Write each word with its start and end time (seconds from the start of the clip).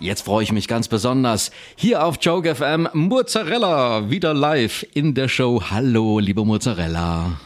Jetzt 0.00 0.22
freue 0.22 0.42
ich 0.42 0.50
mich 0.50 0.66
ganz 0.66 0.88
besonders. 0.88 1.50
Hier 1.76 2.06
auf 2.06 2.16
Joke 2.22 2.54
FM 2.54 2.88
Mozzarella 2.94 4.08
wieder 4.08 4.32
live 4.32 4.86
in 4.94 5.12
der 5.12 5.28
Show. 5.28 5.62
Hallo, 5.70 6.18
liebe 6.20 6.42
Mozzarella. 6.42 7.38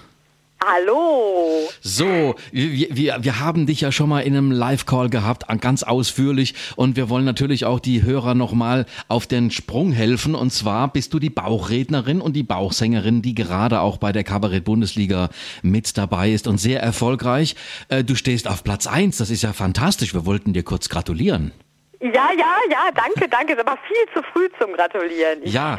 Hallo. 0.64 1.68
So, 1.82 2.36
wir, 2.52 2.96
wir, 2.96 3.18
wir 3.20 3.40
haben 3.40 3.67
dich 3.67 3.80
ja 3.80 3.90
schon 3.90 4.08
mal 4.08 4.20
in 4.20 4.36
einem 4.36 4.52
Live-Call 4.52 5.10
gehabt, 5.10 5.46
ganz 5.60 5.82
ausführlich. 5.82 6.54
Und 6.76 6.94
wir 6.94 7.08
wollen 7.08 7.25
natürlich 7.25 7.64
auch 7.64 7.80
die 7.80 8.04
Hörer 8.04 8.36
nochmal 8.36 8.86
auf 9.09 9.27
den 9.27 9.50
Sprung 9.50 9.91
helfen. 9.91 10.36
Und 10.36 10.52
zwar 10.52 10.93
bist 10.93 11.12
du 11.12 11.18
die 11.18 11.30
Bauchrednerin 11.30 12.21
und 12.21 12.34
die 12.34 12.45
Bauchsängerin, 12.45 13.21
die 13.21 13.34
gerade 13.34 13.80
auch 13.80 13.96
bei 13.96 14.12
der 14.12 14.23
Kabarett-Bundesliga 14.23 15.29
mit 15.62 15.98
dabei 15.98 16.30
ist 16.30 16.46
und 16.46 16.59
sehr 16.59 16.80
erfolgreich. 16.80 17.57
Äh, 17.89 18.05
du 18.05 18.14
stehst 18.14 18.46
auf 18.46 18.62
Platz 18.62 18.86
eins. 18.86 19.16
Das 19.16 19.30
ist 19.30 19.43
ja 19.43 19.52
fantastisch. 19.52 20.14
Wir 20.14 20.25
wollten 20.25 20.52
dir 20.52 20.62
kurz 20.62 20.89
gratulieren. 20.89 21.50
Ja, 22.05 22.29
ja, 22.36 22.57
ja, 22.71 22.91
danke, 22.95 23.29
danke. 23.30 23.55
Ist 23.55 23.61
aber 23.61 23.79
viel 23.86 24.14
zu 24.14 24.23
früh 24.32 24.49
zum 24.58 24.75
Gratulieren. 24.75 25.40
Ich, 25.43 25.54
ja. 25.54 25.79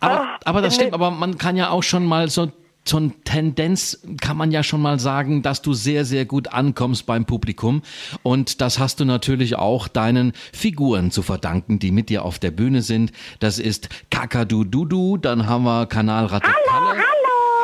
Aber, 0.00 0.20
ah, 0.20 0.38
aber 0.44 0.62
das 0.62 0.76
stimmt, 0.76 0.94
aber 0.94 1.10
man 1.10 1.36
kann 1.36 1.56
ja 1.56 1.70
auch 1.70 1.82
schon 1.82 2.06
mal 2.06 2.28
so 2.28 2.52
so 2.84 2.96
eine 2.96 3.12
Tendenz 3.24 4.00
kann 4.22 4.38
man 4.38 4.50
ja 4.50 4.62
schon 4.62 4.80
mal 4.80 4.98
sagen, 4.98 5.42
dass 5.42 5.60
du 5.60 5.74
sehr, 5.74 6.06
sehr 6.06 6.24
gut 6.24 6.54
ankommst 6.54 7.04
beim 7.04 7.26
Publikum. 7.26 7.82
Und 8.22 8.62
das 8.62 8.78
hast 8.78 9.00
du 9.00 9.04
natürlich 9.04 9.56
auch 9.56 9.88
deinen 9.88 10.32
Figuren 10.54 11.10
zu 11.10 11.22
verdanken, 11.22 11.78
die 11.78 11.90
mit 11.90 12.08
dir 12.08 12.24
auf 12.24 12.38
der 12.38 12.50
Bühne 12.50 12.80
sind. 12.80 13.12
Das 13.40 13.58
ist 13.58 13.90
Kakadu 14.10 14.64
Dudu, 14.64 15.18
dann 15.18 15.46
haben 15.46 15.64
wir 15.64 15.84
Kanal 15.84 16.26
Ratte 16.26 16.48
Hallo, 16.48 16.88
hallo. 16.88 17.04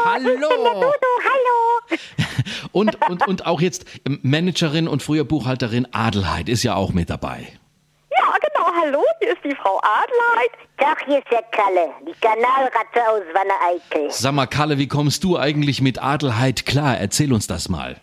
Hallo. 0.05 0.31
Dudu, 0.75 0.91
hallo. 1.25 1.99
und, 2.73 3.09
und, 3.09 3.27
und 3.27 3.47
auch 3.47 3.63
jetzt 3.63 3.87
Managerin 4.21 4.89
und 4.89 5.03
früher 5.03 5.25
Buchhalterin 5.25 5.89
Adelheid 5.93 6.51
ist 6.51 6.65
ja 6.65 6.75
auch 6.75 6.93
mit 6.93 7.09
dabei. 7.09 7.49
Hallo, 8.87 9.03
hier 9.19 9.33
ist 9.33 9.43
die 9.43 9.55
Frau 9.55 9.79
Adelheid. 9.79 10.51
Tag, 10.77 11.05
hier 11.07 11.19
ist 11.19 11.31
der 11.31 11.43
Kalle, 11.53 11.93
die 12.07 12.13
Kanalratte 12.21 13.09
aus 13.09 13.23
Wanne-Eickel. 13.33 14.11
Sag 14.11 14.33
mal, 14.33 14.47
Kalle, 14.47 14.77
wie 14.77 14.89
kommst 14.89 15.25
du 15.25 15.39
eigentlich 15.39 15.81
mit 15.81 16.03
Adelheid 16.03 16.67
klar? 16.67 16.99
Erzähl 16.99 17.33
uns 17.33 17.47
das 17.47 17.71
mal. 17.71 17.97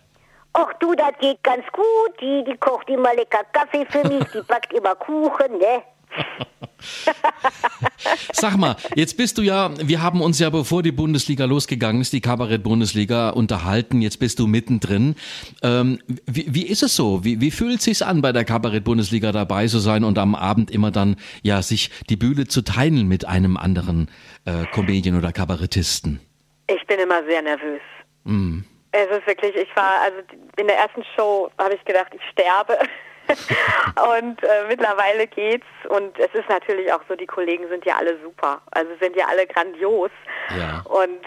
Ach 0.54 0.72
du, 0.80 0.94
das 0.94 1.12
geht 1.20 1.42
ganz 1.44 1.64
gut. 1.72 2.20
Die, 2.20 2.42
die 2.44 2.56
kocht 2.56 2.88
immer 2.90 3.14
lecker 3.14 3.44
Kaffee 3.52 3.86
für 3.90 4.06
mich, 4.08 4.24
die 4.32 4.40
backt 4.42 4.72
immer 4.72 4.96
Kuchen, 4.96 5.58
ne? 5.58 5.82
Sag 8.32 8.56
mal, 8.56 8.76
jetzt 8.94 9.16
bist 9.16 9.38
du 9.38 9.42
ja, 9.42 9.70
wir 9.78 10.02
haben 10.02 10.20
uns 10.20 10.38
ja, 10.38 10.50
bevor 10.50 10.82
die 10.82 10.92
Bundesliga 10.92 11.44
losgegangen 11.44 12.02
ist, 12.02 12.12
die 12.12 12.20
Kabarett-Bundesliga 12.20 13.30
unterhalten, 13.30 14.02
jetzt 14.02 14.18
bist 14.18 14.38
du 14.38 14.46
mittendrin. 14.46 15.16
Ähm, 15.62 16.00
wie, 16.26 16.46
wie, 16.48 16.66
ist 16.66 16.82
es 16.82 16.96
so? 16.96 17.24
Wie, 17.24 17.40
wie 17.40 17.50
fühlt 17.50 17.78
es 17.78 17.84
sich 17.84 18.04
an, 18.04 18.22
bei 18.22 18.32
der 18.32 18.44
Kabarett-Bundesliga 18.44 19.32
dabei 19.32 19.66
zu 19.66 19.78
sein 19.78 20.04
und 20.04 20.18
am 20.18 20.34
Abend 20.34 20.70
immer 20.70 20.90
dann, 20.90 21.16
ja, 21.42 21.62
sich 21.62 21.90
die 22.08 22.16
Bühne 22.16 22.46
zu 22.46 22.62
teilen 22.62 23.08
mit 23.08 23.26
einem 23.26 23.56
anderen 23.56 24.10
äh, 24.44 24.64
Comedian 24.72 25.16
oder 25.16 25.32
Kabarettisten? 25.32 26.20
Ich 26.66 26.86
bin 26.86 26.98
immer 26.98 27.22
sehr 27.24 27.42
nervös. 27.42 27.80
Mm. 28.24 28.60
Es 28.92 29.18
ist 29.18 29.26
wirklich, 29.26 29.56
ich 29.56 29.74
war, 29.74 30.02
also 30.02 30.18
in 30.58 30.66
der 30.66 30.76
ersten 30.76 31.02
Show 31.16 31.50
habe 31.58 31.74
ich 31.74 31.84
gedacht, 31.84 32.12
ich 32.14 32.20
sterbe. 32.30 32.78
und 34.18 34.42
äh, 34.42 34.64
mittlerweile 34.68 35.26
geht's 35.26 35.66
und 35.88 36.18
es 36.18 36.32
ist 36.34 36.48
natürlich 36.48 36.92
auch 36.92 37.02
so, 37.08 37.16
die 37.16 37.26
Kollegen 37.26 37.68
sind 37.68 37.84
ja 37.84 37.96
alle 37.96 38.18
super, 38.22 38.60
also 38.70 38.90
sind 39.00 39.16
ja 39.16 39.26
alle 39.28 39.46
grandios. 39.46 40.10
Ja. 40.56 40.82
Und 40.84 41.24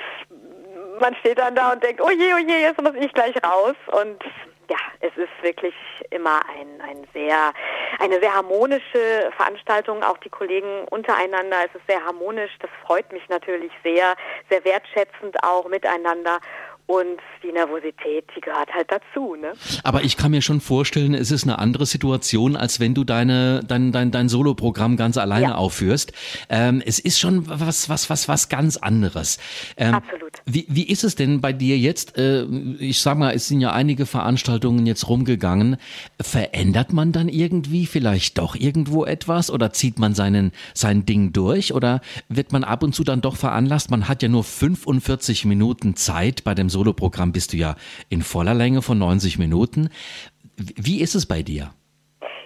man 0.99 1.15
steht 1.15 1.37
dann 1.37 1.55
da 1.55 1.73
und 1.73 1.83
denkt, 1.83 2.01
oh 2.01 2.09
je, 2.09 2.33
oh 2.33 2.37
je, 2.37 2.61
jetzt 2.61 2.81
muss 2.81 2.93
ich 2.95 3.11
gleich 3.13 3.35
raus 3.43 3.75
und 3.91 4.23
ja, 4.69 4.77
es 4.99 5.15
ist 5.15 5.29
wirklich 5.41 5.73
immer 6.09 6.41
ein, 6.49 6.81
ein 6.81 7.07
sehr, 7.13 7.53
eine 7.99 8.19
sehr 8.19 8.33
harmonische 8.33 9.31
Veranstaltung. 9.37 10.03
Auch 10.03 10.17
die 10.17 10.29
Kollegen 10.29 10.85
untereinander, 10.89 11.57
es 11.65 11.75
ist 11.75 11.87
sehr 11.87 12.03
harmonisch. 12.03 12.51
Das 12.59 12.69
freut 12.83 13.11
mich 13.11 13.27
natürlich 13.29 13.71
sehr, 13.83 14.15
sehr 14.49 14.63
wertschätzend 14.65 15.43
auch 15.43 15.67
miteinander. 15.67 16.39
Und 16.87 17.17
die 17.41 17.51
Nervosität, 17.51 18.25
die 18.35 18.41
gehört 18.41 18.71
halt 18.71 18.91
dazu. 18.91 19.35
Ne? 19.35 19.53
Aber 19.83 20.03
ich 20.03 20.17
kann 20.17 20.29
mir 20.29 20.43
schon 20.43 20.61
vorstellen, 20.61 21.15
es 21.15 21.31
ist 21.31 21.43
eine 21.43 21.57
andere 21.57 21.87
Situation, 21.87 22.55
als 22.55 22.79
wenn 22.79 22.93
du 22.93 23.03
deine, 23.03 23.61
dein, 23.67 23.91
dein, 23.91 24.11
dein 24.11 24.29
Soloprogramm 24.29 24.95
ganz 24.95 25.17
alleine 25.17 25.47
ja. 25.47 25.55
aufführst. 25.55 26.13
Ähm, 26.49 26.83
es 26.85 26.99
ist 26.99 27.19
schon 27.19 27.47
was, 27.47 27.89
was, 27.89 28.11
was, 28.11 28.27
was 28.27 28.49
ganz 28.49 28.77
anderes. 28.77 29.39
Ähm, 29.77 29.95
Absolut. 29.95 30.33
Wie, 30.45 30.67
wie 30.69 30.83
ist 30.83 31.03
es 31.03 31.15
denn 31.15 31.41
bei 31.41 31.53
dir 31.53 31.75
jetzt? 31.75 32.19
Äh, 32.19 32.45
ich 32.79 33.01
sag 33.01 33.17
mal, 33.17 33.33
es 33.33 33.47
sind 33.47 33.61
ja 33.61 33.71
einige 33.71 34.05
Veranstaltungen 34.05 34.85
jetzt 34.85 35.07
rumgegangen. 35.09 35.77
Verändert 36.21 36.93
man 36.93 37.11
dann 37.11 37.29
irgendwie 37.29 37.87
vielleicht 37.87 38.37
doch 38.37 38.55
irgendwo 38.55 39.05
etwas 39.05 39.49
oder 39.49 39.73
zieht 39.73 39.97
man 39.97 40.13
seinen, 40.13 40.51
sein 40.75 41.03
Ding 41.03 41.33
durch 41.33 41.73
oder 41.73 42.01
wird 42.29 42.51
man 42.51 42.63
ab 42.63 42.83
und 42.83 42.93
zu 42.93 43.03
dann 43.03 43.21
doch 43.21 43.37
veranlasst? 43.37 43.89
Man 43.89 44.07
hat 44.07 44.21
ja 44.21 44.29
nur 44.29 44.43
45 44.43 45.45
Minuten 45.45 45.95
Zeit 45.95 46.43
bei 46.43 46.53
dem 46.53 46.69
Soloprogramm 46.75 47.31
bist 47.31 47.53
du 47.53 47.57
ja 47.57 47.75
in 48.09 48.21
voller 48.21 48.53
Länge 48.53 48.81
von 48.81 48.97
90 48.97 49.39
Minuten. 49.39 49.89
Wie 50.57 51.01
ist 51.01 51.15
es 51.15 51.25
bei 51.25 51.41
dir? 51.41 51.71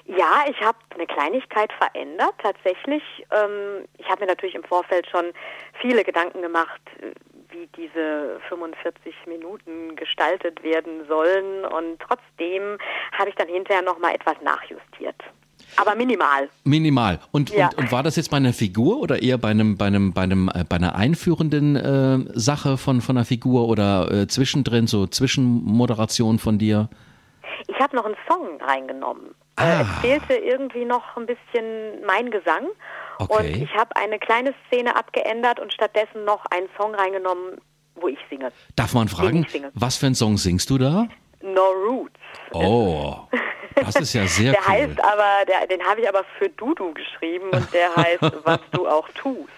Ja, 0.06 0.46
ich 0.48 0.60
habe 0.62 0.78
eine 0.94 1.08
Kleinigkeit 1.08 1.72
verändert 1.74 2.36
tatsächlich. 2.42 3.04
Ähm, 3.32 3.86
ich 3.98 4.08
habe 4.08 4.22
mir 4.22 4.28
natürlich 4.28 4.56
im 4.56 4.64
Vorfeld 4.64 5.08
schon 5.10 5.26
viele 5.82 6.04
Gedanken 6.04 6.42
gemacht, 6.42 6.82
wie 7.50 7.68
diese 7.76 8.40
45 8.50 9.14
Minuten 9.26 9.96
gestaltet 9.96 10.62
werden 10.64 11.08
sollen 11.08 11.66
und 11.66 12.00
trotzdem 12.00 12.78
habe 13.18 13.30
ich 13.30 13.36
dann 13.36 13.48
hinterher 13.48 13.82
noch 13.82 13.98
mal 13.98 14.14
etwas 14.14 14.36
nachjustiert. 14.44 15.16
Aber 15.80 15.96
minimal. 15.96 16.50
Minimal. 16.66 17.20
Und, 17.32 17.52
ja. 17.52 17.68
und, 17.70 17.78
und, 17.78 17.92
war 17.94 18.04
das 18.04 18.18
jetzt 18.18 18.32
bei 18.32 18.38
einer 18.38 18.52
Figur 18.52 19.00
oder 19.00 19.22
eher 19.22 19.38
bei 19.38 19.50
einem, 19.50 19.78
bei 19.78 19.86
einem, 19.86 20.12
bei 20.12 20.24
einem, 20.24 20.50
äh, 20.54 20.66
bei 20.68 20.76
einer 20.76 20.96
einführenden 20.96 21.78
äh, 21.78 22.20
Sache 22.38 22.78
von, 22.78 23.00
von 23.00 23.16
einer 23.16 23.26
Figur 23.26 23.70
oder 23.70 24.12
äh, 24.12 24.28
zwischendrin, 24.28 24.88
so 24.88 25.08
Zwischenmoderation 25.08 26.38
von 26.38 26.58
dir? 26.58 26.90
Ich 27.68 27.80
habe 27.80 27.96
noch 27.96 28.04
einen 28.04 28.18
Song 28.30 28.60
reingenommen. 28.62 29.28
Äh, 29.58 29.62
ah. 29.62 29.82
es 29.82 30.00
fehlte 30.02 30.34
irgendwie 30.34 30.84
noch 30.84 31.16
ein 31.16 31.26
bisschen 31.26 32.06
mein 32.06 32.30
Gesang. 32.30 32.68
Okay. 33.20 33.38
Und 33.38 33.64
ich 33.64 33.74
habe 33.74 33.96
eine 33.96 34.20
kleine 34.20 34.54
Szene 34.68 34.98
abgeändert 34.98 35.62
und 35.62 35.72
stattdessen 35.72 36.26
noch 36.26 36.46
einen 36.48 36.68
Song 36.78 36.94
reingenommen, 36.94 37.62
wo 37.96 38.10
ich 38.10 38.20
singe. 38.30 38.52
Darf 38.76 38.94
man 38.94 39.08
fragen, 39.08 39.46
was 39.74 39.96
für 39.96 40.08
einen 40.08 40.16
Song 40.16 40.38
singst 40.38 40.70
du 40.70 40.78
da? 40.78 41.08
No 41.42 41.72
Roots. 41.88 42.20
Oh. 42.52 43.16
Das 43.86 43.96
ist 43.96 44.14
ja 44.14 44.28
sehr 44.28 44.52
der 44.52 44.62
cool. 44.62 44.74
heißt 44.74 45.04
aber, 45.04 45.46
der, 45.48 45.68
den 45.68 45.86
habe 45.86 46.02
ich 46.02 46.10
aber 46.10 46.24
für 46.38 46.50
Dudu 46.50 46.94
geschrieben 46.94 47.50
und 47.52 47.74
der 47.74 47.96
heißt, 47.96 48.32
was 48.44 48.60
du 48.72 48.88
auch 48.88 49.08
tust. 49.10 49.50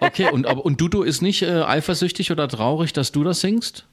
Okay, 0.00 0.30
und, 0.30 0.46
und 0.46 0.80
Dudu 0.80 1.02
ist 1.02 1.20
nicht 1.20 1.42
äh, 1.42 1.62
eifersüchtig 1.62 2.32
oder 2.32 2.48
traurig, 2.48 2.92
dass 2.92 3.12
du 3.12 3.24
das 3.24 3.40
singst? 3.40 3.86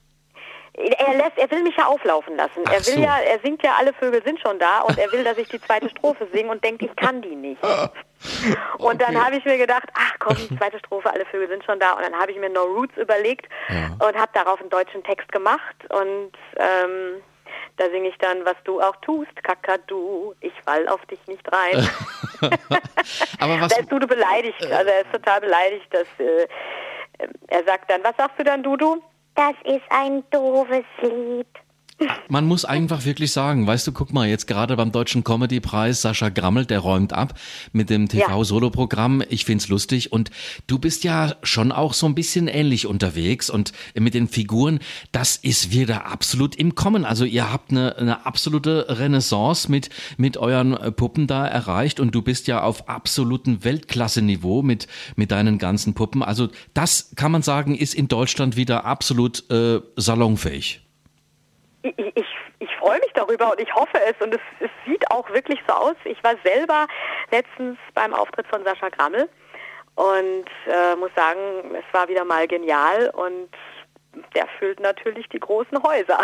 Er 0.78 1.16
lässt, 1.16 1.38
er 1.38 1.50
will 1.50 1.64
mich 1.64 1.76
ja 1.76 1.88
auflaufen 1.88 2.38
lassen. 2.38 2.62
Ach 2.66 2.72
er 2.72 2.86
will 2.86 2.94
so. 2.94 3.00
ja, 3.00 3.18
er 3.18 3.40
singt 3.40 3.64
ja, 3.64 3.74
alle 3.80 3.94
Vögel 3.94 4.22
sind 4.24 4.40
schon 4.40 4.60
da 4.60 4.82
und 4.82 4.96
er 5.00 5.12
will, 5.12 5.24
dass 5.24 5.36
ich 5.40 5.50
die 5.50 5.60
zweite 5.60 5.90
Strophe 5.90 6.28
singe 6.32 6.52
und 6.52 6.64
denkt, 6.64 6.84
ich 6.84 6.96
kann 6.96 7.22
die 7.22 7.36
nicht. 7.36 7.62
Und 8.80 8.96
okay. 8.96 8.98
dann 8.98 9.24
habe 9.24 9.38
ich 9.38 9.46
mir 9.46 9.60
gedacht, 9.60 9.88
ach 9.94 10.16
komm, 10.18 10.36
die 10.38 10.58
zweite 10.58 10.80
Strophe, 10.80 11.12
alle 11.12 11.24
Vögel 11.26 11.48
sind 11.50 11.64
schon 11.64 11.80
da. 11.80 11.92
Und 11.94 12.02
dann 12.04 12.16
habe 12.16 12.32
ich 12.32 12.40
mir 12.40 12.50
No 12.50 12.64
Roots 12.64 12.98
überlegt 12.98 13.48
ja. 13.70 13.92
und 14.08 14.16
habe 14.16 14.32
darauf 14.34 14.60
einen 14.60 14.72
deutschen 14.72 15.04
Text 15.04 15.32
gemacht 15.32 15.76
und 15.90 16.32
ähm, 16.56 17.22
da 17.78 17.90
singe 17.90 18.10
ich 18.10 18.18
dann, 18.18 18.44
was 18.44 18.56
du 18.64 18.82
auch 18.82 18.96
tust, 18.98 19.44
Kakadu, 19.44 20.34
ich 20.42 20.54
fall 20.66 20.88
auf 20.88 21.06
dich 21.06 21.20
nicht 21.28 21.46
rein. 21.52 21.88
Aber 23.40 23.62
was... 23.62 23.72
Da 23.74 23.80
ist 23.80 23.92
Dudu 23.92 24.08
beleidigt, 24.08 24.62
also 24.66 24.90
er 24.90 25.02
ist 25.02 25.12
total 25.12 25.42
beleidigt, 25.42 25.88
dass 25.92 26.08
äh, 26.18 26.48
er 27.48 27.64
sagt 27.64 27.90
dann, 27.90 28.04
was 28.04 28.16
sagst 28.18 28.40
du 28.40 28.44
dann, 28.44 28.64
Dudu? 28.64 29.02
Das 29.36 29.54
ist 29.64 29.84
ein 29.90 30.24
doofes 30.32 30.86
Lied. 31.02 31.48
Man 32.30 32.46
muss 32.46 32.64
einfach 32.64 33.06
wirklich 33.06 33.32
sagen, 33.32 33.66
weißt 33.66 33.88
du, 33.88 33.92
guck 33.92 34.14
mal, 34.14 34.28
jetzt 34.28 34.46
gerade 34.46 34.76
beim 34.76 34.92
Deutschen 34.92 35.24
Comedy-Preis, 35.24 36.02
Sascha 36.02 36.30
Grammel, 36.30 36.66
der 36.66 36.80
räumt 36.80 37.12
ab 37.12 37.40
mit 37.72 37.90
dem 37.90 38.08
TV-Solo-Programm. 38.08 39.24
Ich 39.30 39.46
find's 39.46 39.68
lustig. 39.68 40.12
Und 40.12 40.30
du 40.68 40.78
bist 40.78 41.04
ja 41.04 41.36
schon 41.42 41.72
auch 41.72 41.94
so 41.94 42.06
ein 42.06 42.14
bisschen 42.14 42.48
ähnlich 42.48 42.86
unterwegs 42.86 43.50
und 43.50 43.72
mit 43.96 44.14
den 44.14 44.28
Figuren, 44.28 44.80
das 45.12 45.38
ist 45.38 45.72
wieder 45.72 46.06
absolut 46.06 46.56
im 46.56 46.76
Kommen. 46.76 47.04
Also 47.04 47.26
ihr 47.26 47.52
habt 47.52 47.72
eine, 47.72 47.96
eine 47.98 48.26
absolute 48.28 48.86
Renaissance 48.90 49.72
mit, 49.72 49.90
mit 50.18 50.38
euren 50.38 50.78
Puppen 50.96 51.26
da 51.26 51.48
erreicht 51.48 52.00
und 52.00 52.14
du 52.14 52.22
bist 52.22 52.48
ja 52.48 52.62
auf 52.62 52.90
absolutem 52.90 53.64
Weltklasse-Niveau 53.64 54.62
mit, 54.62 54.88
mit 55.16 55.32
deinen 55.32 55.58
ganzen 55.58 55.96
Puppen. 55.96 56.22
Also 56.22 56.50
das 56.76 57.12
kann 57.16 57.32
man 57.32 57.42
sagen, 57.42 57.74
ist 57.76 57.96
in 57.96 58.08
Deutschland 58.08 58.56
wieder 58.56 58.86
absolut 58.86 59.50
äh, 59.50 59.80
salonfähig 59.96 60.87
ich, 61.96 62.16
ich, 62.16 62.26
ich 62.60 62.76
freue 62.78 63.00
mich 63.00 63.12
darüber 63.14 63.52
und 63.52 63.60
ich 63.60 63.74
hoffe 63.74 64.00
es 64.06 64.14
und 64.22 64.34
es, 64.34 64.42
es 64.60 64.70
sieht 64.86 65.10
auch 65.12 65.30
wirklich 65.30 65.60
so 65.68 65.74
aus. 65.74 65.96
Ich 66.06 66.24
war 66.24 66.34
selber 66.44 66.88
letztens 67.32 67.78
beim 67.94 68.14
Auftritt 68.14 68.48
von 68.48 68.64
Sascha 68.64 68.90
Grammel 68.90 69.30
und 69.96 70.46
äh, 70.68 70.96
muss 70.96 71.12
sagen, 71.16 71.76
es 71.76 71.94
war 71.94 72.08
wieder 72.08 72.24
mal 72.24 72.48
genial 72.48 73.10
und 73.16 73.50
der 74.36 74.48
füllt 74.60 74.80
natürlich 74.80 75.28
die 75.30 75.40
großen 75.40 75.82
Häuser. 75.84 76.20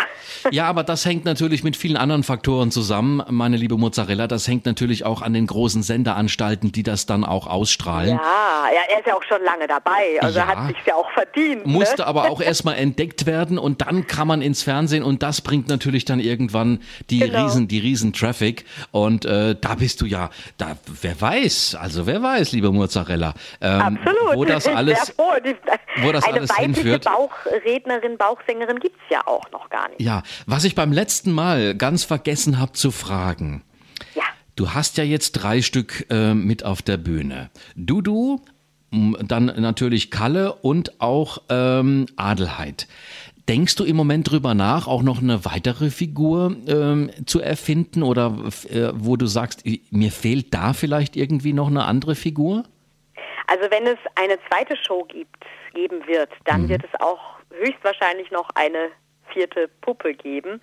Ja, 0.50 0.66
aber 0.66 0.84
das 0.84 1.04
hängt 1.04 1.24
natürlich 1.24 1.64
mit 1.64 1.76
vielen 1.76 1.96
anderen 1.96 2.22
Faktoren 2.22 2.70
zusammen, 2.70 3.22
meine 3.30 3.56
liebe 3.56 3.76
Mozzarella. 3.76 4.26
Das 4.26 4.46
hängt 4.46 4.66
natürlich 4.66 5.04
auch 5.04 5.22
an 5.22 5.32
den 5.32 5.46
großen 5.46 5.82
Senderanstalten, 5.82 6.72
die 6.72 6.82
das 6.82 7.06
dann 7.06 7.24
auch 7.24 7.46
ausstrahlen. 7.46 8.10
Ja, 8.10 8.66
ja 8.72 8.80
er 8.88 9.00
ist 9.00 9.06
ja 9.06 9.14
auch 9.14 9.22
schon 9.24 9.42
lange 9.42 9.66
dabei. 9.66 10.20
Also 10.20 10.38
ja, 10.38 10.46
hat 10.46 10.68
sich 10.68 10.76
ja 10.86 10.94
auch 10.94 11.10
verdient. 11.12 11.66
Ne? 11.66 11.72
Musste 11.72 12.02
ne? 12.02 12.06
aber 12.06 12.30
auch 12.30 12.40
erstmal 12.40 12.76
entdeckt 12.76 13.26
werden 13.26 13.58
und 13.58 13.80
dann 13.82 14.06
kann 14.06 14.28
man 14.28 14.42
ins 14.42 14.62
Fernsehen 14.62 15.02
und 15.02 15.22
das 15.22 15.40
bringt 15.40 15.68
natürlich 15.68 16.04
dann 16.04 16.20
irgendwann 16.20 16.80
die 17.10 17.20
genau. 17.20 17.44
riesen, 17.44 17.68
die 17.68 17.78
riesen 17.78 18.12
Traffic. 18.12 18.64
Und 18.90 19.24
äh, 19.24 19.56
da 19.60 19.74
bist 19.74 20.00
du 20.00 20.06
ja, 20.06 20.30
da, 20.58 20.76
wer 21.00 21.20
weiß, 21.20 21.76
also 21.80 22.06
wer 22.06 22.22
weiß, 22.22 22.52
liebe 22.52 22.70
Mozzarella, 22.70 23.34
ähm, 23.60 23.98
Absolut. 24.04 24.36
wo 24.36 24.44
das 24.44 24.66
alles, 24.68 25.14
wo 26.02 26.12
das 26.12 26.24
alles 26.24 26.56
hinführt. 26.56 27.06
Bauchrednerin, 27.94 28.18
Bauchsängerin 28.18 28.80
gibt 28.80 28.96
es 28.96 29.10
ja 29.10 29.26
auch 29.26 29.50
noch 29.50 29.68
gar 29.70 29.88
nicht. 29.88 30.00
Ja, 30.00 30.22
was 30.46 30.64
ich 30.64 30.74
beim 30.74 30.92
letzten 30.92 31.32
Mal 31.32 31.74
ganz 31.74 32.04
vergessen 32.04 32.58
habe 32.58 32.72
zu 32.72 32.90
fragen. 32.90 33.62
Ja. 34.14 34.22
Du 34.56 34.72
hast 34.72 34.98
ja 34.98 35.04
jetzt 35.04 35.32
drei 35.32 35.62
Stück 35.62 36.06
äh, 36.10 36.34
mit 36.34 36.64
auf 36.64 36.82
der 36.82 36.96
Bühne. 36.96 37.50
Dudu, 37.76 38.40
dann 38.90 39.46
natürlich 39.46 40.10
Kalle 40.10 40.52
und 40.52 41.00
auch 41.00 41.38
ähm, 41.48 42.06
Adelheid. 42.16 42.86
Denkst 43.48 43.74
du 43.76 43.84
im 43.84 43.96
Moment 43.96 44.30
drüber 44.30 44.54
nach, 44.54 44.86
auch 44.86 45.02
noch 45.02 45.20
eine 45.20 45.44
weitere 45.44 45.90
Figur 45.90 46.56
ähm, 46.66 47.10
zu 47.26 47.40
erfinden 47.40 48.02
oder 48.02 48.38
äh, 48.70 48.92
wo 48.94 49.16
du 49.16 49.26
sagst, 49.26 49.64
mir 49.90 50.10
fehlt 50.12 50.54
da 50.54 50.72
vielleicht 50.72 51.14
irgendwie 51.16 51.52
noch 51.52 51.66
eine 51.66 51.84
andere 51.84 52.14
Figur? 52.14 52.64
Also 53.46 53.70
wenn 53.70 53.86
es 53.86 53.98
eine 54.14 54.38
zweite 54.48 54.76
Show 54.76 55.04
gibt, 55.04 55.44
geben 55.74 56.06
wird, 56.06 56.30
dann 56.44 56.62
mhm. 56.62 56.68
wird 56.70 56.84
es 56.84 57.00
auch 57.00 57.33
höchstwahrscheinlich 57.58 58.30
noch 58.30 58.50
eine 58.54 58.90
vierte 59.32 59.68
Puppe 59.80 60.14
geben. 60.14 60.60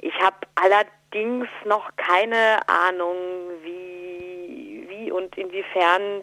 Ich 0.00 0.14
habe 0.20 0.36
allerdings 0.54 1.48
noch 1.64 1.90
keine 1.96 2.60
Ahnung, 2.68 3.16
wie, 3.62 4.86
wie 4.88 5.10
und 5.10 5.36
inwiefern 5.36 6.22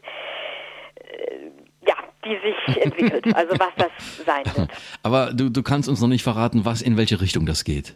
äh, 0.96 1.52
ja, 1.88 1.96
die 2.26 2.38
sich 2.42 2.78
entwickelt, 2.84 3.36
also 3.36 3.58
was 3.60 3.74
das 3.78 4.26
sein 4.26 4.44
wird. 4.56 4.70
Aber 5.04 5.32
du, 5.34 5.50
du 5.50 5.64
kannst 5.64 5.88
uns 5.88 6.02
noch 6.02 6.08
nicht 6.08 6.24
verraten, 6.24 6.66
was 6.66 6.82
in 6.82 6.98
welche 6.98 7.22
Richtung 7.22 7.46
das 7.46 7.64
geht. 7.64 7.96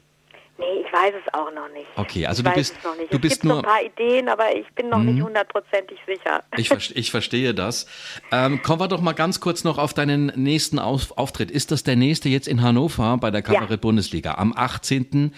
Weiß 1.01 1.13
es 1.25 1.33
auch 1.33 1.51
noch 1.51 1.67
nicht. 1.73 1.87
Okay, 1.95 2.27
also 2.27 2.43
ich 2.43 2.49
du 2.49 2.55
bist, 2.55 2.75
noch 2.83 2.95
nicht. 2.95 3.11
du 3.11 3.15
es 3.15 3.21
bist 3.21 3.41
gibt 3.41 3.45
nur 3.45 3.55
so 3.55 3.59
ein 3.61 3.65
paar 3.65 3.83
Ideen, 3.83 4.29
aber 4.29 4.55
ich 4.55 4.67
bin 4.75 4.89
noch 4.89 4.99
mhm. 4.99 5.15
nicht 5.15 5.23
hundertprozentig 5.23 5.97
sicher. 6.05 6.43
Ich, 6.57 6.95
ich 6.95 7.09
verstehe 7.09 7.55
das. 7.55 7.87
Ähm, 8.31 8.61
kommen 8.61 8.81
wir 8.81 8.87
doch 8.87 9.01
mal 9.01 9.13
ganz 9.13 9.39
kurz 9.39 9.63
noch 9.63 9.79
auf 9.79 9.95
deinen 9.95 10.27
nächsten 10.35 10.77
auf 10.77 11.17
Auftritt. 11.17 11.49
Ist 11.49 11.71
das 11.71 11.83
der 11.83 11.95
nächste 11.95 12.29
jetzt 12.29 12.47
in 12.47 12.61
Hannover 12.61 13.17
bei 13.17 13.31
der 13.31 13.41
Kabarett-Bundesliga 13.41 14.35
am 14.35 14.53
18. 14.55 15.33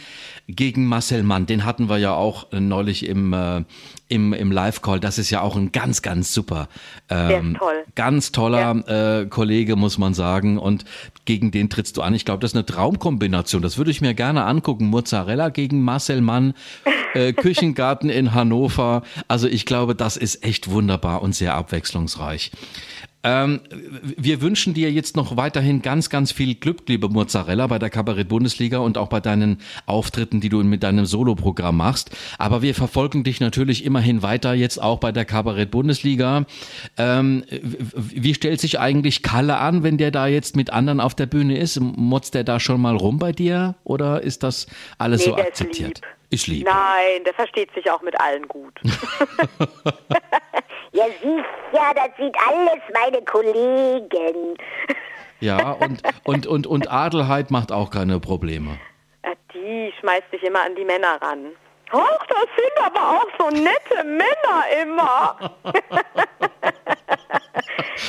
gegen 0.47 0.85
Marcel 0.85 1.23
Mann? 1.23 1.45
Den 1.45 1.63
hatten 1.63 1.87
wir 1.87 1.97
ja 1.97 2.13
auch 2.13 2.47
neulich 2.51 3.07
im, 3.07 3.31
äh, 3.31 3.63
im, 4.09 4.33
im 4.33 4.51
Live-Call. 4.51 4.99
Das 4.99 5.17
ist 5.17 5.29
ja 5.29 5.41
auch 5.41 5.55
ein 5.55 5.71
ganz, 5.71 6.01
ganz 6.01 6.33
super, 6.33 6.67
ähm, 7.09 7.55
toll. 7.57 7.85
ganz 7.95 8.33
toller 8.33 8.83
ja. 8.87 9.21
äh, 9.21 9.25
Kollege, 9.27 9.77
muss 9.77 9.97
man 9.97 10.13
sagen. 10.13 10.57
Und 10.57 10.83
gegen 11.25 11.51
den 11.51 11.69
trittst 11.69 11.95
du 11.95 12.01
an. 12.01 12.13
Ich 12.13 12.25
glaube, 12.25 12.41
das 12.41 12.51
ist 12.51 12.57
eine 12.57 12.65
Traumkombination. 12.65 13.61
Das 13.61 13.77
würde 13.77 13.91
ich 13.91 14.01
mir 14.01 14.13
gerne 14.13 14.43
angucken. 14.43 14.87
Mozzarella 14.87 15.52
gegen 15.53 15.81
Marcel 15.81 16.21
Mann, 16.21 16.53
äh, 17.13 17.33
Küchengarten 17.33 18.09
in 18.09 18.33
Hannover. 18.33 19.03
Also 19.27 19.47
ich 19.47 19.65
glaube, 19.65 19.95
das 19.95 20.17
ist 20.17 20.43
echt 20.43 20.69
wunderbar 20.69 21.21
und 21.21 21.33
sehr 21.33 21.53
abwechslungsreich. 21.55 22.51
Ähm, 23.23 23.61
wir 23.69 24.41
wünschen 24.41 24.73
dir 24.73 24.91
jetzt 24.91 25.15
noch 25.15 25.37
weiterhin 25.37 25.81
ganz, 25.81 26.09
ganz 26.09 26.31
viel 26.31 26.55
Glück, 26.55 26.81
liebe 26.87 27.07
Mozzarella, 27.07 27.67
bei 27.67 27.79
der 27.79 27.89
Kabarett-Bundesliga 27.89 28.79
und 28.79 28.97
auch 28.97 29.07
bei 29.07 29.21
deinen 29.21 29.61
Auftritten, 29.85 30.41
die 30.41 30.49
du 30.49 30.61
mit 30.63 30.83
deinem 30.83 31.05
Soloprogramm 31.05 31.77
machst. 31.77 32.11
Aber 32.37 32.61
wir 32.61 32.75
verfolgen 32.75 33.23
dich 33.23 33.39
natürlich 33.39 33.85
immerhin 33.85 34.21
weiter, 34.21 34.53
jetzt 34.53 34.81
auch 34.81 34.99
bei 34.99 35.11
der 35.11 35.25
Kabarett-Bundesliga. 35.25 36.45
Ähm, 36.97 37.45
wie 37.49 38.33
stellt 38.33 38.59
sich 38.59 38.79
eigentlich 38.79 39.23
Kalle 39.23 39.57
an, 39.57 39.83
wenn 39.83 39.97
der 39.97 40.11
da 40.11 40.27
jetzt 40.27 40.55
mit 40.55 40.71
anderen 40.71 40.99
auf 40.99 41.15
der 41.15 41.25
Bühne 41.25 41.57
ist? 41.57 41.79
Motzt 41.79 42.33
der 42.33 42.43
da 42.43 42.59
schon 42.59 42.81
mal 42.81 42.95
rum 42.95 43.19
bei 43.19 43.31
dir 43.31 43.75
oder 43.85 44.21
ist 44.21 44.43
das 44.43 44.67
alles 44.97 45.21
nee, 45.21 45.31
so 45.31 45.37
akzeptiert? 45.37 46.01
Ist 46.29 46.47
lieb. 46.47 46.65
Nein, 46.65 47.23
der 47.25 47.33
versteht 47.35 47.71
sich 47.73 47.89
auch 47.89 48.01
mit 48.01 48.19
allen 48.19 48.47
gut. 48.47 48.81
ja, 51.03 51.13
sicher, 51.21 51.93
das 51.95 52.17
sind 52.17 52.35
alles 52.47 52.81
meine 52.93 53.21
Kollegen. 53.25 54.57
ja, 55.39 55.71
und, 55.71 56.01
und, 56.23 56.47
und, 56.47 56.67
und 56.67 56.91
Adelheid 56.91 57.51
macht 57.51 57.71
auch 57.71 57.89
keine 57.89 58.19
Probleme. 58.19 58.79
Die 59.53 59.93
schmeißt 59.99 60.29
sich 60.31 60.43
immer 60.43 60.63
an 60.63 60.75
die 60.75 60.85
Männer 60.85 61.21
ran. 61.21 61.51
Ach, 61.91 62.25
das 62.27 62.47
sind 62.57 62.85
aber 62.85 63.17
auch 63.17 63.27
so 63.39 63.49
nette 63.49 64.03
Männer 64.03 64.63
immer. 64.81 65.37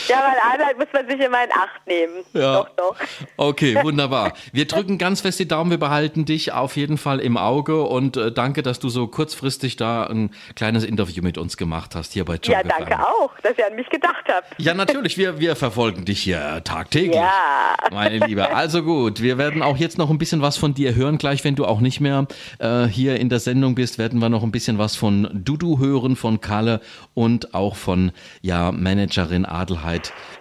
ja, 0.09 0.17
weil 0.17 0.61
Arbeit 0.61 0.79
muss 0.79 0.89
man 0.93 1.09
sich 1.09 1.21
immer 1.21 1.45
in 1.45 1.51
Acht 1.51 1.87
nehmen. 1.87 2.25
Ja. 2.33 2.57
Doch, 2.57 2.69
doch. 2.77 2.97
Okay, 3.37 3.77
wunderbar. 3.83 4.33
Wir 4.53 4.67
drücken 4.67 4.99
ganz 4.99 5.21
fest 5.21 5.39
die 5.39 5.49
Daumen, 5.49 5.71
wir 5.71 5.79
behalten 5.79 6.25
dich 6.25 6.53
auf 6.53 6.77
jeden 6.77 6.99
Fall 6.99 7.21
im 7.21 7.37
Auge 7.37 7.83
und 7.83 8.17
äh, 8.17 8.33
danke, 8.33 8.63
dass 8.63 8.79
du 8.79 8.89
so 8.89 9.07
kurzfristig 9.07 9.77
da 9.77 10.05
ein 10.05 10.31
kleines 10.57 10.85
Interview 10.85 11.23
mit 11.23 11.39
uns 11.39 11.57
gemacht 11.57 11.95
hast 11.95 12.13
hier 12.13 12.25
bei 12.25 12.37
Joe 12.37 12.55
Ja, 12.55 12.63
danke 12.63 12.99
auch, 12.99 13.31
dass 13.43 13.57
ihr 13.59 13.67
an 13.67 13.75
mich 13.75 13.89
gedacht 13.89 14.25
habt. 14.29 14.55
Ja, 14.59 14.75
natürlich, 14.75 15.19
wir, 15.19 15.39
wir 15.39 15.57
verfolgen 15.57 16.05
dich 16.05 16.21
hier 16.21 16.63
tagtäglich. 16.65 17.17
Ja. 17.17 17.75
Meine 17.93 18.25
Liebe. 18.27 18.55
Also 18.55 18.83
gut, 18.83 19.23
wir 19.23 19.39
werden 19.39 19.63
auch 19.63 19.77
jetzt 19.77 19.99
noch 19.99 20.11
ein 20.11 20.19
bisschen 20.19 20.43
was 20.43 20.57
von 20.57 20.75
dir 20.75 20.95
hören, 20.95 21.19
gleich 21.19 21.45
wenn 21.45 21.55
du 21.55 21.65
auch 21.65 21.81
nicht 21.81 22.01
mehr 22.01 22.27
äh, 22.59 22.85
hier 22.85 23.19
in 23.21 23.29
der 23.29 23.41
Sendung 23.41 23.75
bist, 23.75 23.99
werden 23.99 24.21
wir 24.21 24.29
noch 24.29 24.43
ein 24.43 24.51
bisschen 24.51 24.79
was 24.79 24.97
von 24.97 25.29
Dudu 25.33 25.79
hören, 25.79 26.17
von 26.17 26.41
Kalle 26.41 26.81
und 27.15 27.55
auch 27.55 27.77
von 27.77 28.13
ja, 28.43 28.73
Managerin 28.73 29.45
Adelheid 29.45 29.94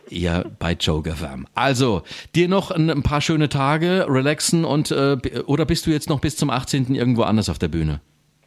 eher 0.09 0.45
bei 0.59 0.73
Joker 0.73 1.15
Fam. 1.15 1.47
Also, 1.55 2.03
dir 2.35 2.47
noch 2.47 2.71
ein, 2.71 2.89
ein, 2.89 3.03
paar 3.03 3.21
schöne 3.21 3.49
Tage, 3.49 4.05
relaxen 4.07 4.65
und 4.65 4.91
äh, 4.91 5.17
oder 5.45 5.65
bist 5.65 5.85
du 5.85 5.91
jetzt 5.91 6.09
noch 6.09 6.19
bis 6.19 6.35
zum 6.35 6.49
18. 6.49 6.95
irgendwo 6.95 7.23
anders 7.23 7.49
auf 7.49 7.59
der 7.59 7.67
Bühne? 7.67 8.01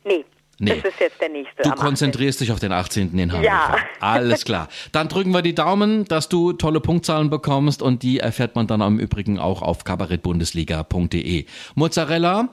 Nee. 0.04 0.24
Nee. 0.58 0.76
Das 0.76 0.92
ist 0.92 1.00
jetzt 1.00 1.20
der 1.20 1.28
nächste. 1.28 1.62
Du 1.62 1.70
konzentrierst 1.72 2.38
18. 2.38 2.46
dich 2.46 2.52
auf 2.52 2.60
den 2.60 2.72
18. 2.72 3.18
in 3.18 3.32
Hannover. 3.32 3.46
Ja. 3.46 3.76
Alles 4.00 4.44
klar. 4.44 4.68
Dann 4.92 5.08
drücken 5.08 5.32
wir 5.32 5.42
die 5.42 5.54
Daumen, 5.54 6.06
dass 6.06 6.28
du 6.28 6.54
tolle 6.54 6.80
Punktzahlen 6.80 7.28
bekommst 7.28 7.82
und 7.82 8.02
die 8.02 8.20
erfährt 8.20 8.54
man 8.56 8.66
dann 8.66 8.80
im 8.80 8.98
Übrigen 8.98 9.38
auch 9.38 9.60
auf 9.60 9.84
kabarettbundesliga.de. 9.84 11.44
Mozzarella, 11.74 12.48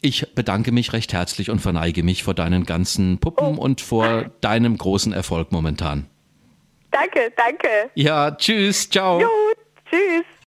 ich 0.00 0.34
bedanke 0.34 0.72
mich 0.72 0.92
recht 0.92 1.12
herzlich 1.12 1.50
und 1.50 1.60
verneige 1.60 2.02
mich 2.02 2.24
vor 2.24 2.34
deinen 2.34 2.64
ganzen 2.64 3.18
Puppen 3.18 3.58
oh. 3.58 3.62
und 3.62 3.80
vor 3.80 4.26
deinem 4.40 4.76
großen 4.76 5.12
Erfolg 5.12 5.52
momentan. 5.52 6.06
Danke, 6.98 7.30
danke. 7.36 7.90
Ja, 7.94 8.30
tschüss, 8.30 8.88
ciao. 8.88 9.18
Gut, 9.18 9.56
tschüss. 9.90 10.24